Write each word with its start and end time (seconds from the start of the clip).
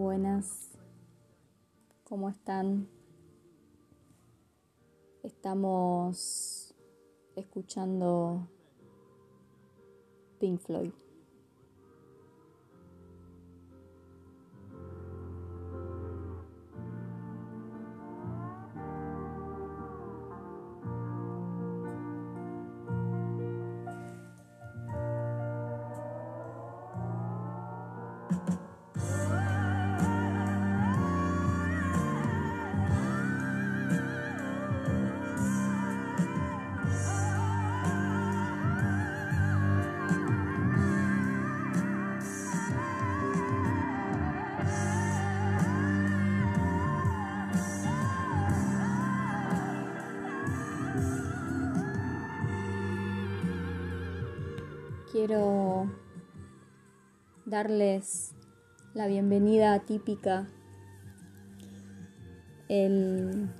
Buenas, 0.00 0.78
¿cómo 2.04 2.30
están? 2.30 2.88
Estamos 5.22 6.74
escuchando 7.36 8.48
Pink 10.38 10.58
Floyd. 10.58 10.92
Quiero 55.20 55.86
darles 57.44 58.32
la 58.94 59.06
bienvenida 59.06 59.78
típica. 59.80 60.48
El 62.70 63.50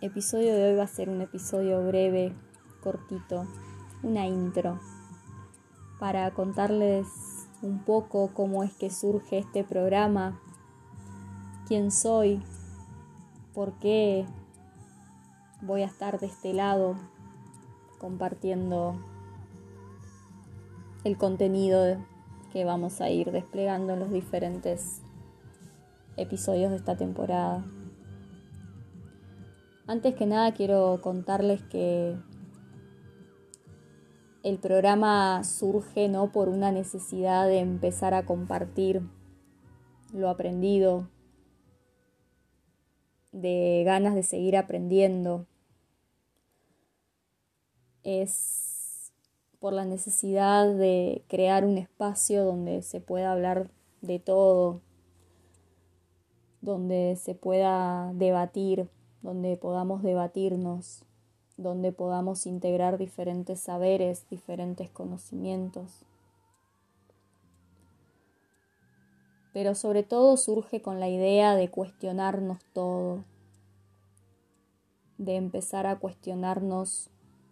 episodio 0.00 0.54
de 0.54 0.70
hoy 0.70 0.76
va 0.76 0.84
a 0.84 0.86
ser 0.86 1.10
un 1.10 1.20
episodio 1.20 1.86
breve, 1.86 2.34
cortito, 2.82 3.46
una 4.02 4.26
intro, 4.28 4.80
para 6.00 6.30
contarles 6.30 7.06
un 7.60 7.84
poco 7.84 8.30
cómo 8.32 8.64
es 8.64 8.72
que 8.72 8.88
surge 8.88 9.36
este 9.36 9.62
programa, 9.62 10.40
quién 11.68 11.90
soy, 11.90 12.42
por 13.52 13.74
qué 13.78 14.24
voy 15.60 15.82
a 15.82 15.86
estar 15.86 16.18
de 16.18 16.28
este 16.28 16.54
lado 16.54 16.96
compartiendo 17.98 18.98
el 21.06 21.16
contenido 21.16 22.04
que 22.52 22.64
vamos 22.64 23.00
a 23.00 23.10
ir 23.10 23.30
desplegando 23.30 23.92
en 23.92 24.00
los 24.00 24.10
diferentes 24.10 25.02
episodios 26.16 26.72
de 26.72 26.78
esta 26.78 26.96
temporada. 26.96 27.64
Antes 29.86 30.16
que 30.16 30.26
nada 30.26 30.52
quiero 30.52 30.98
contarles 31.00 31.62
que 31.62 32.16
el 34.42 34.58
programa 34.58 35.44
surge 35.44 36.08
no 36.08 36.32
por 36.32 36.48
una 36.48 36.72
necesidad 36.72 37.46
de 37.46 37.60
empezar 37.60 38.12
a 38.12 38.26
compartir 38.26 39.00
lo 40.12 40.28
aprendido, 40.28 41.08
de 43.30 43.84
ganas 43.86 44.16
de 44.16 44.24
seguir 44.24 44.56
aprendiendo. 44.56 45.46
Es 48.02 48.75
por 49.66 49.72
la 49.72 49.84
necesidad 49.84 50.72
de 50.72 51.24
crear 51.26 51.64
un 51.64 51.76
espacio 51.76 52.44
donde 52.44 52.82
se 52.82 53.00
pueda 53.00 53.32
hablar 53.32 53.68
de 54.00 54.20
todo, 54.20 54.80
donde 56.60 57.18
se 57.20 57.34
pueda 57.34 58.12
debatir, 58.12 58.88
donde 59.22 59.56
podamos 59.56 60.04
debatirnos, 60.04 61.02
donde 61.56 61.90
podamos 61.90 62.46
integrar 62.46 62.96
diferentes 62.96 63.58
saberes, 63.58 64.30
diferentes 64.30 64.88
conocimientos. 64.88 66.04
Pero 69.52 69.74
sobre 69.74 70.04
todo 70.04 70.36
surge 70.36 70.80
con 70.80 71.00
la 71.00 71.08
idea 71.08 71.56
de 71.56 71.68
cuestionarnos 71.72 72.58
todo, 72.72 73.24
de 75.18 75.34
empezar 75.34 75.88
a 75.88 75.98
cuestionarnos 75.98 77.10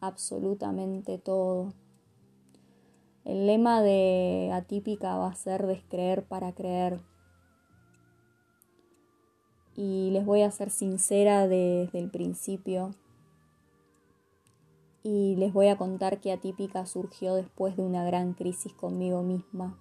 absolutamente 0.00 1.18
todo. 1.18 1.72
El 3.26 3.48
lema 3.48 3.82
de 3.82 4.52
atípica 4.52 5.16
va 5.16 5.26
a 5.26 5.34
ser 5.34 5.66
descreer 5.66 6.22
para 6.22 6.52
creer. 6.52 7.00
Y 9.74 10.10
les 10.12 10.24
voy 10.24 10.42
a 10.42 10.50
ser 10.52 10.70
sincera 10.70 11.48
desde 11.48 11.98
el 11.98 12.08
principio. 12.08 12.94
Y 15.02 15.34
les 15.36 15.52
voy 15.52 15.66
a 15.66 15.76
contar 15.76 16.20
que 16.20 16.30
atípica 16.30 16.86
surgió 16.86 17.34
después 17.34 17.76
de 17.76 17.82
una 17.82 18.04
gran 18.04 18.32
crisis 18.32 18.72
conmigo 18.72 19.24
misma. 19.24 19.76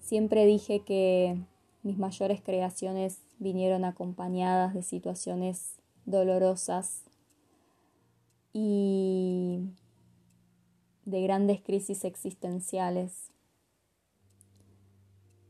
Siempre 0.00 0.44
dije 0.46 0.80
que 0.80 1.46
mis 1.84 1.96
mayores 1.96 2.42
creaciones 2.42 3.22
vinieron 3.38 3.84
acompañadas 3.84 4.74
de 4.74 4.82
situaciones 4.82 5.76
dolorosas 6.06 7.04
y 8.52 9.70
de 11.04 11.22
grandes 11.22 11.60
crisis 11.60 12.04
existenciales. 12.04 13.30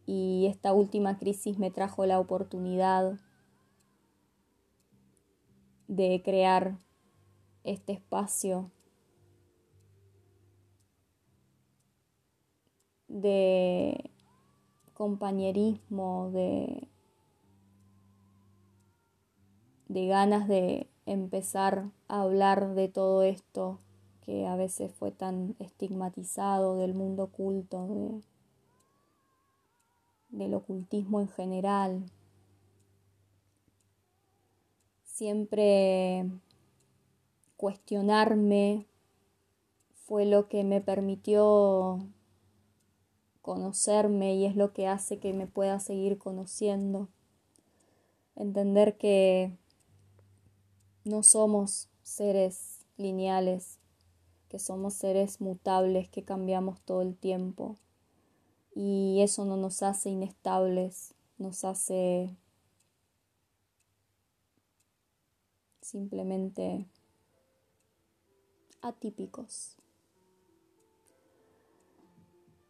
Y 0.07 0.47
esta 0.51 0.73
última 0.73 1.19
crisis 1.19 1.59
me 1.59 1.71
trajo 1.71 2.07
la 2.07 2.19
oportunidad 2.19 3.19
de 5.89 6.23
crear 6.25 6.79
este 7.65 7.93
espacio 7.93 8.71
de 13.09 14.11
compañerismo, 14.95 16.31
de, 16.33 16.89
de 19.89 20.07
ganas 20.07 20.49
de 20.49 20.89
empezar 21.05 21.91
a 22.09 22.23
hablar 22.23 22.75
de 22.75 22.89
todo 22.89 23.23
esto 23.23 23.79
que 24.25 24.47
a 24.47 24.57
veces 24.57 24.93
fue 24.93 25.11
tan 25.11 25.57
estigmatizado 25.59 26.77
del 26.77 26.95
mundo 26.95 27.25
oculto, 27.25 27.87
de, 27.89 28.23
del 30.31 30.55
ocultismo 30.55 31.21
en 31.21 31.29
general. 31.29 32.05
Siempre 35.05 36.31
cuestionarme 37.57 38.87
fue 39.95 40.27
lo 40.27 40.49
que 40.49 40.65
me 40.65 40.81
permitió 40.81 42.01
conocerme 43.41 44.35
y 44.35 44.47
es 44.47 44.57
lo 44.57 44.73
que 44.73 44.87
hace 44.87 45.19
que 45.19 45.33
me 45.33 45.47
pueda 45.47 45.81
seguir 45.81 46.19
conociendo. 46.19 47.09
Entender 48.37 48.97
que 48.97 49.57
no 51.05 51.23
somos 51.23 51.89
seres 52.03 52.87
lineales, 52.97 53.79
que 54.53 54.59
somos 54.59 54.93
seres 54.93 55.41
mutables, 55.41 56.11
que 56.11 56.25
cambiamos 56.25 56.79
todo 56.83 57.01
el 57.01 57.17
tiempo. 57.17 57.79
Y 58.75 59.23
eso 59.23 59.47
no 59.47 59.57
nos 59.57 59.83
hace 59.83 60.11
inestables, 60.11 61.15
nos 61.39 61.65
hace 61.65 62.37
simplemente 65.81 66.87
atípicos. 68.83 69.79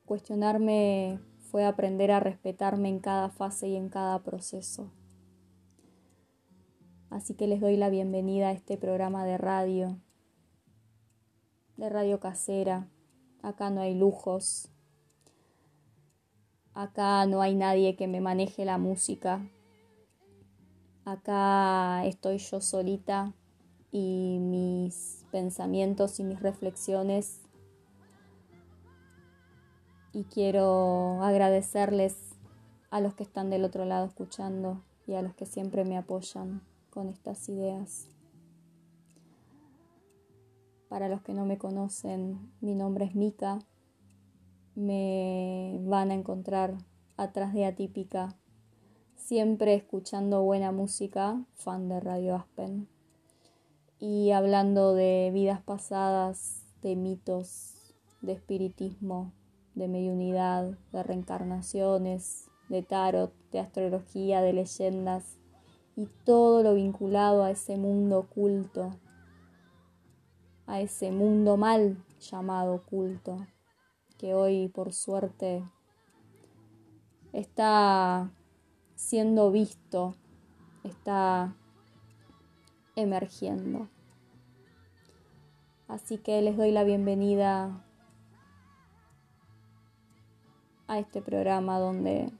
Cuestionarme 0.05 1.19
fue 1.51 1.65
aprender 1.65 2.13
a 2.13 2.21
respetarme 2.21 2.91
en 2.91 3.01
cada 3.01 3.29
fase 3.29 3.67
y 3.67 3.75
en 3.75 3.89
cada 3.89 4.23
proceso. 4.23 4.93
Así 7.11 7.35
que 7.35 7.49
les 7.49 7.61
doy 7.61 7.77
la 7.77 7.91
bienvenida 7.91 8.51
a 8.51 8.53
este 8.53 8.77
programa 8.77 9.25
de 9.25 9.37
radio 9.37 9.99
de 11.83 11.89
radio 11.89 12.21
casera. 12.21 12.87
Acá 13.43 13.71
no 13.71 13.81
hay 13.81 13.97
lujos. 13.97 14.69
Acá 16.75 17.27
no 17.27 17.43
hay 17.43 17.57
nadie 17.57 17.97
que 17.97 18.07
me 18.07 18.21
maneje 18.21 18.65
la 18.65 18.79
música. 18.79 19.45
Acá 21.05 22.07
estoy 22.07 22.39
yo 22.39 22.61
solita 22.61 23.35
y 23.91 24.39
mis 24.41 25.25
pensamientos 25.33 26.21
y 26.21 26.25
mis 26.25 26.41
reflexiones. 26.41 27.41
Y 30.13 30.23
quiero 30.25 31.21
agradecerles 31.25 32.15
a 32.91 33.01
los 33.01 33.15
que 33.15 33.25
están 33.25 33.51
del 33.51 33.65
otro 33.65 33.87
lado 33.87 34.07
escuchando 34.07 34.81
y 35.09 35.15
a 35.15 35.23
los 35.23 35.35
que 35.35 35.47
siempre 35.47 35.85
me 35.85 35.99
apoyan 35.99 36.63
con 36.91 37.09
estas 37.09 37.49
ideas. 37.49 38.07
Para 40.93 41.09
los 41.09 41.23
que 41.23 41.33
no 41.33 41.47
me 41.47 41.57
conocen, 41.57 42.53
mi 42.61 42.75
nombre 42.75 43.07
es 43.07 43.15
Mika. 43.15 43.61
Me 44.75 45.81
van 45.85 46.11
a 46.11 46.15
encontrar 46.15 46.75
atrás 47.17 47.55
de 47.55 47.65
Atípica, 47.65 48.37
siempre 49.17 49.73
escuchando 49.73 50.43
buena 50.43 50.71
música, 50.71 51.43
fan 51.55 51.89
de 51.89 51.99
Radio 51.99 52.35
Aspen, 52.37 52.89
y 54.01 54.33
hablando 54.33 54.93
de 54.93 55.31
vidas 55.33 55.63
pasadas, 55.63 56.63
de 56.83 56.95
mitos, 56.95 57.95
de 58.21 58.33
espiritismo, 58.33 59.33
de 59.75 59.89
mediunidad, 59.89 60.77
de 60.93 61.03
reencarnaciones, 61.03 62.51
de 62.69 62.83
tarot, 62.83 63.33
de 63.51 63.61
astrología, 63.61 64.43
de 64.43 64.53
leyendas 64.53 65.39
y 65.97 66.07
todo 66.27 66.63
lo 66.63 66.75
vinculado 66.75 67.45
a 67.45 67.51
ese 67.51 67.79
mundo 67.79 68.19
oculto, 68.19 68.91
a 70.67 70.81
ese 70.81 71.11
mundo 71.11 71.57
mal 71.57 71.97
llamado 72.21 72.75
oculto, 72.75 73.47
que 74.19 74.35
hoy 74.35 74.69
por 74.69 74.93
suerte 74.93 75.65
está 77.33 78.31
siendo 78.95 79.51
visto, 79.51 80.15
está 80.85 81.57
emergiendo. 82.97 83.89
Así 85.89 86.19
que 86.19 86.41
les 86.41 86.57
doy 86.57 86.71
la 86.71 86.85
bienvenida 86.85 87.85
a 90.87 90.99
este 90.99 91.21
programa 91.23 91.79
donde 91.79 92.33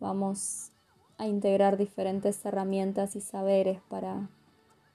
vamos 0.00 0.72
a 1.18 1.26
integrar 1.26 1.76
diferentes 1.76 2.44
herramientas 2.44 3.14
y 3.14 3.20
saberes 3.20 3.80
para 3.88 4.28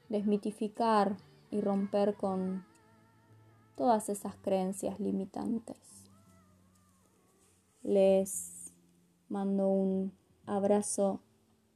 desmitificar 0.09 1.18
y 1.51 1.61
romper 1.61 2.15
con 2.15 2.65
todas 3.75 4.09
esas 4.09 4.35
creencias 4.38 4.99
limitantes. 4.99 5.77
Les 7.83 8.73
mando 9.29 9.67
un 9.67 10.13
abrazo 10.45 11.21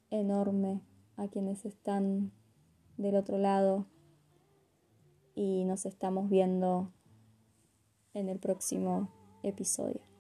enorme 0.10 0.82
a 1.16 1.28
quienes 1.28 1.66
están 1.66 2.32
del 2.98 3.16
otro 3.16 3.38
lado 3.38 3.86
y 5.36 5.64
nos 5.66 5.86
estamos 5.86 6.30
viendo 6.30 6.92
en 8.14 8.30
el 8.30 8.40
próximo 8.40 9.10
episodio. 9.44 10.11